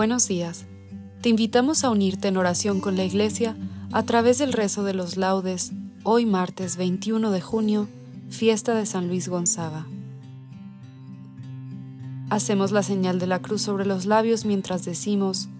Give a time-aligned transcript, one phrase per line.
[0.00, 0.64] Buenos días.
[1.20, 3.54] Te invitamos a unirte en oración con la Iglesia
[3.92, 5.72] a través del rezo de los laudes,
[6.04, 7.86] hoy martes 21 de junio,
[8.30, 9.86] fiesta de San Luis Gonzaga.
[12.30, 15.50] Hacemos la señal de la cruz sobre los labios mientras decimos,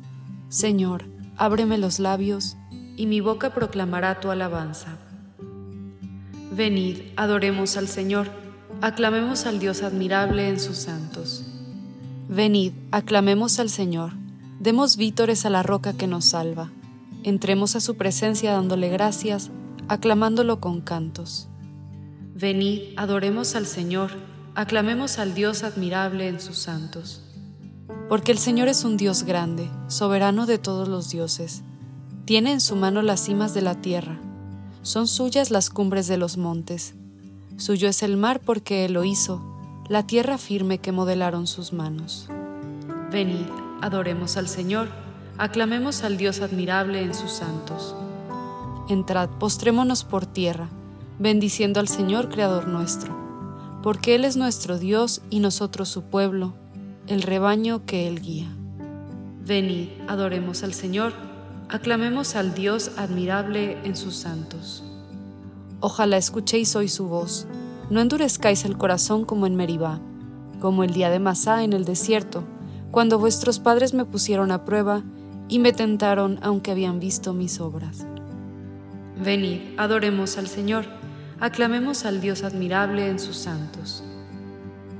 [0.48, 1.04] Señor,
[1.36, 2.56] ábreme los labios,
[2.96, 4.96] y mi boca proclamará tu alabanza.
[6.50, 8.30] Venid, adoremos al Señor,
[8.80, 11.44] aclamemos al Dios admirable en sus santos.
[12.30, 14.19] Venid, aclamemos al Señor
[14.60, 16.70] Demos vítores a la roca que nos salva.
[17.22, 19.50] Entremos a su presencia dándole gracias,
[19.88, 21.48] aclamándolo con cantos.
[22.34, 24.10] Venid, adoremos al Señor,
[24.54, 27.22] aclamemos al Dios admirable en sus santos.
[28.10, 31.62] Porque el Señor es un Dios grande, soberano de todos los dioses.
[32.26, 34.20] Tiene en su mano las cimas de la tierra.
[34.82, 36.94] Son suyas las cumbres de los montes.
[37.56, 39.42] Suyo es el mar porque Él lo hizo,
[39.88, 42.28] la tierra firme que modelaron sus manos.
[43.10, 43.46] Venid,
[43.80, 44.88] adoremos al Señor,
[45.38, 47.94] aclamemos al Dios admirable en sus santos.
[48.88, 50.68] Entrad, postrémonos por tierra,
[51.18, 53.16] bendiciendo al Señor Creador nuestro,
[53.82, 56.54] porque Él es nuestro Dios y nosotros su pueblo,
[57.06, 58.48] el rebaño que Él guía.
[59.46, 61.12] Venid, adoremos al Señor,
[61.68, 64.84] aclamemos al Dios admirable en sus santos.
[65.80, 67.46] Ojalá escuchéis hoy su voz,
[67.88, 70.00] no endurezcáis el corazón como en Meribá,
[70.60, 72.44] como el día de Masá en el desierto,
[72.90, 75.02] cuando vuestros padres me pusieron a prueba
[75.48, 78.06] y me tentaron aunque habían visto mis obras.
[79.22, 80.86] Venid, adoremos al Señor,
[81.40, 84.02] aclamemos al Dios admirable en sus santos.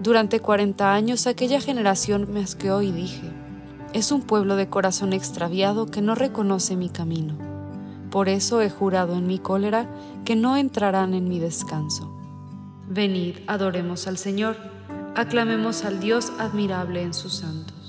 [0.02, 3.30] Durante cuarenta años aquella generación me asqueó y dije,
[3.92, 7.36] es un pueblo de corazón extraviado que no reconoce mi camino.
[8.10, 9.88] Por eso he jurado en mi cólera
[10.24, 12.12] que no entrarán en mi descanso.
[12.88, 14.56] Venid, adoremos al Señor,
[15.14, 17.79] aclamemos al Dios admirable en sus santos.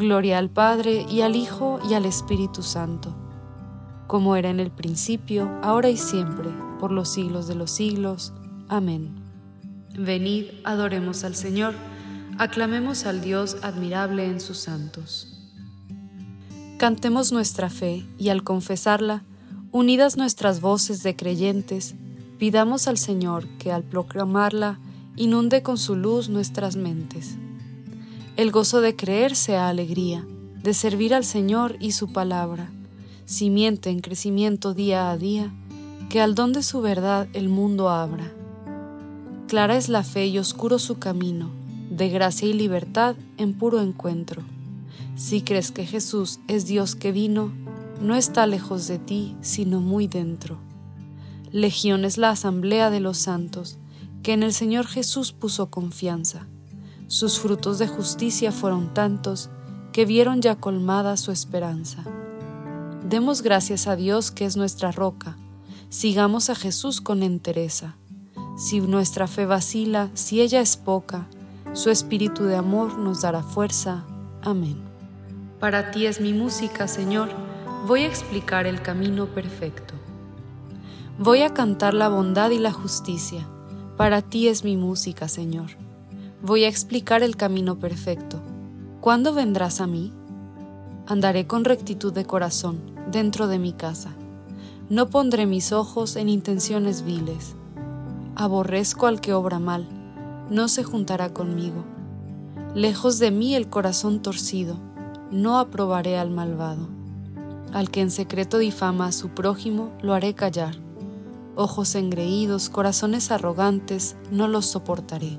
[0.00, 3.14] Gloria al Padre y al Hijo y al Espíritu Santo,
[4.06, 8.32] como era en el principio, ahora y siempre, por los siglos de los siglos.
[8.70, 9.14] Amén.
[9.94, 11.74] Venid, adoremos al Señor,
[12.38, 15.52] aclamemos al Dios admirable en sus santos.
[16.78, 19.22] Cantemos nuestra fe y al confesarla,
[19.70, 21.94] unidas nuestras voces de creyentes,
[22.38, 24.80] pidamos al Señor que al proclamarla
[25.16, 27.36] inunde con su luz nuestras mentes.
[28.40, 30.26] El gozo de creer sea alegría,
[30.62, 32.70] de servir al Señor y su palabra,
[33.26, 35.52] simiente en crecimiento día a día,
[36.08, 38.32] que al don de su verdad el mundo abra.
[39.46, 41.50] Clara es la fe y oscuro su camino,
[41.90, 44.40] de gracia y libertad en puro encuentro.
[45.16, 47.52] Si crees que Jesús es Dios que vino,
[48.00, 50.56] no está lejos de ti, sino muy dentro.
[51.52, 53.76] Legión es la asamblea de los santos,
[54.22, 56.46] que en el Señor Jesús puso confianza
[57.10, 59.50] sus frutos de justicia fueron tantos
[59.92, 62.04] que vieron ya colmada su esperanza.
[63.04, 65.36] Demos gracias a Dios que es nuestra roca.
[65.88, 67.96] Sigamos a Jesús con entereza.
[68.56, 71.26] Si nuestra fe vacila, si ella es poca,
[71.72, 74.04] su espíritu de amor nos dará fuerza.
[74.40, 74.80] Amén.
[75.58, 77.28] Para ti es mi música, Señor.
[77.88, 79.94] Voy a explicar el camino perfecto.
[81.18, 83.48] Voy a cantar la bondad y la justicia.
[83.96, 85.89] Para ti es mi música, Señor.
[86.42, 88.40] Voy a explicar el camino perfecto.
[89.02, 90.10] ¿Cuándo vendrás a mí?
[91.06, 92.80] Andaré con rectitud de corazón
[93.12, 94.14] dentro de mi casa.
[94.88, 97.56] No pondré mis ojos en intenciones viles.
[98.36, 99.86] Aborrezco al que obra mal,
[100.48, 101.84] no se juntará conmigo.
[102.74, 104.78] Lejos de mí el corazón torcido,
[105.30, 106.88] no aprobaré al malvado.
[107.70, 110.76] Al que en secreto difama a su prójimo, lo haré callar.
[111.54, 115.38] Ojos engreídos, corazones arrogantes, no los soportaré.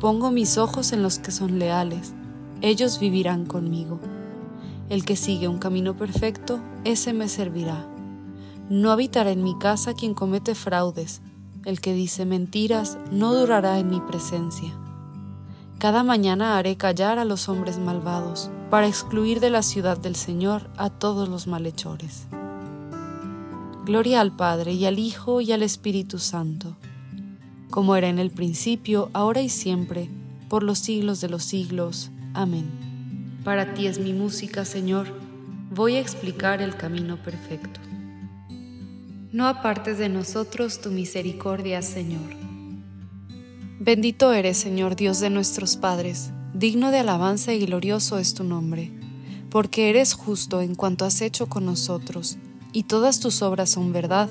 [0.00, 2.12] Pongo mis ojos en los que son leales,
[2.60, 3.98] ellos vivirán conmigo.
[4.88, 7.86] El que sigue un camino perfecto, ese me servirá.
[8.68, 11.22] No habitará en mi casa quien comete fraudes,
[11.64, 14.72] el que dice mentiras no durará en mi presencia.
[15.78, 20.68] Cada mañana haré callar a los hombres malvados, para excluir de la ciudad del Señor
[20.76, 22.26] a todos los malhechores.
[23.84, 26.76] Gloria al Padre y al Hijo y al Espíritu Santo,
[27.70, 30.08] como era en el principio, ahora y siempre,
[30.48, 32.10] por los siglos de los siglos.
[32.34, 32.70] Amén.
[33.44, 35.08] Para ti es mi música, Señor,
[35.70, 37.80] voy a explicar el camino perfecto.
[39.32, 42.34] No apartes de nosotros tu misericordia, Señor.
[43.78, 48.90] Bendito eres, Señor Dios de nuestros padres, digno de alabanza y glorioso es tu nombre,
[49.50, 52.38] porque eres justo en cuanto has hecho con nosotros,
[52.72, 54.30] y todas tus obras son verdad,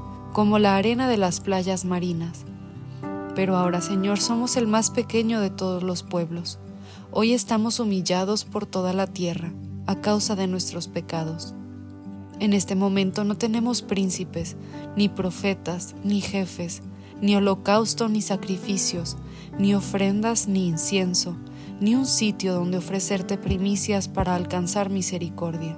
[0.33, 2.45] como la arena de las playas marinas.
[3.35, 6.59] Pero ahora, Señor, somos el más pequeño de todos los pueblos
[7.13, 9.51] Hoy estamos humillados por toda la tierra
[9.85, 11.53] a causa de nuestros pecados.
[12.39, 14.55] En este momento no tenemos príncipes,
[14.95, 16.81] ni profetas, ni jefes,
[17.19, 19.17] ni holocausto, ni sacrificios,
[19.59, 21.35] ni ofrendas, ni incienso,
[21.81, 25.77] ni un sitio donde ofrecerte primicias para alcanzar misericordia.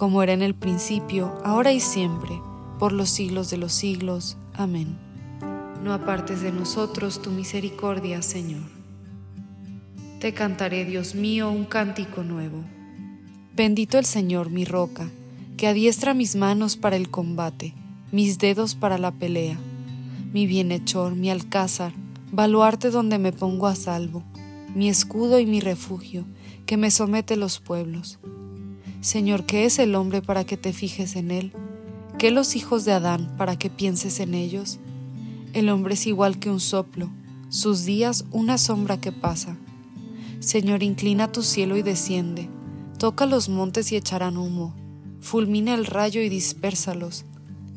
[0.00, 2.40] como era en el principio, ahora y siempre,
[2.78, 4.38] por los siglos de los siglos.
[4.54, 4.96] Amén.
[5.84, 8.62] No apartes de nosotros tu misericordia, Señor.
[10.18, 12.64] Te cantaré, Dios mío, un cántico nuevo.
[13.54, 15.10] Bendito el Señor, mi roca,
[15.58, 17.74] que adiestra mis manos para el combate,
[18.10, 19.58] mis dedos para la pelea,
[20.32, 21.92] mi bienhechor, mi alcázar,
[22.32, 24.22] baluarte donde me pongo a salvo,
[24.74, 26.24] mi escudo y mi refugio,
[26.64, 28.18] que me somete los pueblos.
[29.00, 31.52] Señor, ¿qué es el hombre para que te fijes en él?
[32.18, 34.78] ¿Qué los hijos de Adán para que pienses en ellos?
[35.54, 37.08] El hombre es igual que un soplo,
[37.48, 39.56] sus días una sombra que pasa.
[40.40, 42.50] Señor, inclina tu cielo y desciende,
[42.98, 44.74] toca los montes y echarán humo,
[45.20, 47.24] fulmina el rayo y dispérsalos,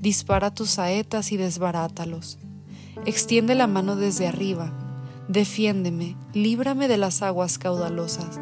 [0.01, 2.37] dispara tus saetas y desbarátalos.
[3.05, 4.73] Extiende la mano desde arriba,
[5.29, 8.41] defiéndeme, líbrame de las aguas caudalosas,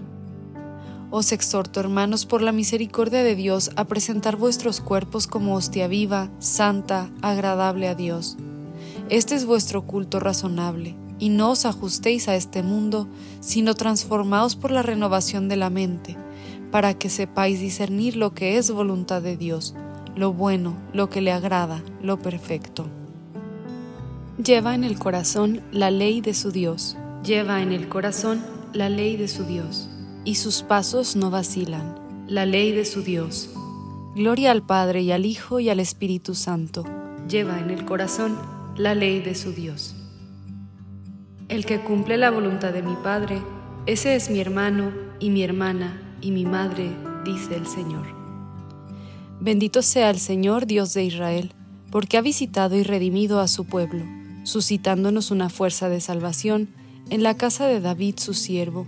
[1.13, 6.31] Os exhorto, hermanos, por la misericordia de Dios, a presentar vuestros cuerpos como hostia viva,
[6.39, 8.37] santa, agradable a Dios.
[9.09, 13.09] Este es vuestro culto razonable y no os ajustéis a este mundo,
[13.41, 16.15] sino transformaos por la renovación de la mente,
[16.71, 19.75] para que sepáis discernir lo que es voluntad de Dios,
[20.15, 22.87] lo bueno, lo que le agrada, lo perfecto.
[24.41, 28.41] Lleva en el corazón la ley de su Dios, lleva en el corazón
[28.71, 29.90] la ley de su Dios,
[30.23, 33.49] y sus pasos no vacilan, la ley de su Dios.
[34.15, 36.85] Gloria al Padre y al Hijo y al Espíritu Santo,
[37.27, 38.37] lleva en el corazón
[38.75, 39.95] la ley de su Dios.
[41.49, 43.41] El que cumple la voluntad de mi Padre,
[43.85, 48.07] ese es mi hermano y mi hermana y mi madre, dice el Señor.
[49.39, 51.53] Bendito sea el Señor Dios de Israel,
[51.89, 54.05] porque ha visitado y redimido a su pueblo,
[54.43, 56.69] suscitándonos una fuerza de salvación
[57.09, 58.87] en la casa de David su siervo,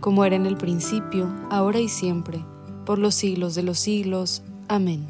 [0.00, 2.44] como era en el principio, ahora y siempre,
[2.84, 4.42] por los siglos de los siglos.
[4.68, 5.06] Amén.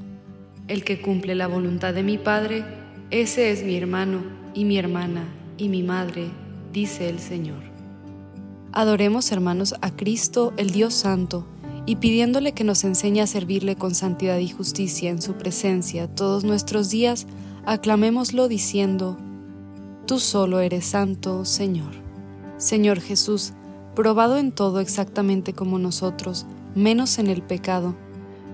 [0.68, 2.64] El que cumple la voluntad de mi Padre,
[3.10, 4.22] ese es mi hermano,
[4.54, 5.24] y mi hermana,
[5.56, 6.28] y mi madre,
[6.72, 7.62] dice el Señor.
[8.72, 11.46] Adoremos, hermanos, a Cristo, el Dios Santo,
[11.86, 16.44] y pidiéndole que nos enseñe a servirle con santidad y justicia en su presencia todos
[16.44, 17.26] nuestros días,
[17.66, 19.16] aclamémoslo diciendo,
[20.06, 21.92] Tú solo eres santo, Señor.
[22.58, 23.54] Señor Jesús,
[24.00, 27.94] probado en todo exactamente como nosotros, menos en el pecado,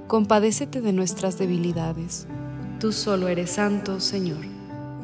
[0.08, 2.26] compadécete de nuestras debilidades.
[2.80, 4.44] Tú solo eres santo, Señor.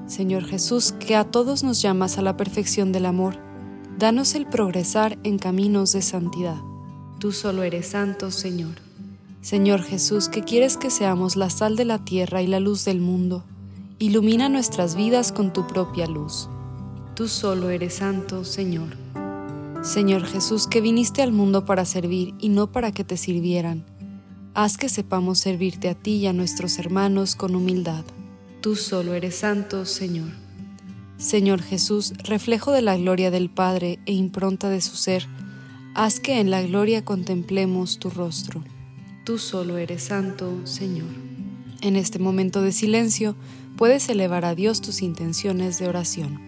[0.08, 3.36] Señor Jesús, que a todos nos llamas a la perfección del amor,
[4.00, 6.58] danos el progresar en caminos de santidad.
[7.20, 8.74] Tú solo eres santo, Señor.
[9.42, 13.00] Señor Jesús, que quieres que seamos la sal de la tierra y la luz del
[13.00, 13.44] mundo,
[14.00, 16.48] ilumina nuestras vidas con tu propia luz.
[17.14, 18.88] Tú solo eres santo, Señor.
[19.82, 23.84] Señor Jesús, que viniste al mundo para servir y no para que te sirvieran,
[24.54, 28.04] haz que sepamos servirte a ti y a nuestros hermanos con humildad.
[28.60, 30.28] Tú solo eres santo, Señor.
[31.16, 35.26] Señor Jesús, reflejo de la gloria del Padre e impronta de su ser,
[35.94, 38.64] Haz que en la gloria contemplemos tu rostro.
[39.24, 41.10] Tú solo eres santo, Señor.
[41.82, 43.36] En este momento de silencio
[43.76, 46.40] puedes elevar a Dios tus intenciones de oración.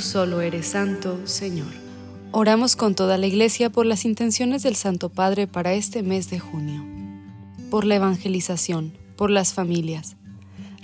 [0.00, 1.68] Tú solo eres santo, Señor.
[2.32, 6.38] Oramos con toda la Iglesia por las intenciones del Santo Padre para este mes de
[6.40, 6.82] junio.
[7.68, 10.16] Por la evangelización, por las familias.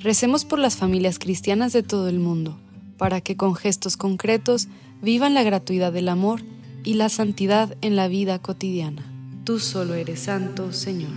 [0.02, 2.58] Recemos por las familias cristianas de todo el mundo,
[2.98, 4.68] para que con gestos concretos
[5.00, 6.42] vivan la gratuidad del amor
[6.84, 9.10] y la santidad en la vida cotidiana.
[9.44, 11.12] Tú solo eres santo, Señor.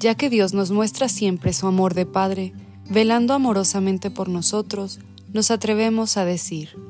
[0.00, 2.54] Ya que Dios nos muestra siempre su amor de Padre,
[2.88, 4.98] velando amorosamente por nosotros,
[5.32, 6.89] nos atrevemos a decir,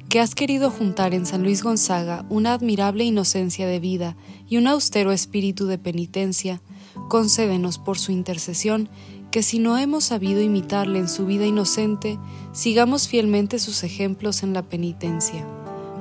[0.11, 4.67] que has querido juntar en San Luis Gonzaga una admirable inocencia de vida y un
[4.67, 6.61] austero espíritu de penitencia,
[7.07, 8.89] concédenos por su intercesión
[9.31, 12.19] que si no hemos sabido imitarle en su vida inocente,
[12.51, 15.47] sigamos fielmente sus ejemplos en la penitencia.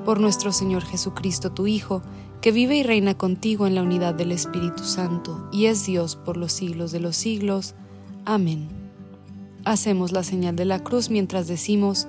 [0.04, 2.02] Por nuestro Señor Jesucristo, tu Hijo,
[2.40, 6.36] que vive y reina contigo en la unidad del Espíritu Santo, y es Dios por
[6.36, 7.76] los siglos de los siglos.
[8.24, 8.70] Amén.
[9.64, 12.08] Hacemos la señal de la cruz mientras decimos,